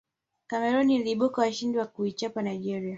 [0.47, 2.89] cameroon iliibuka washindi kwa kuichapa nigeria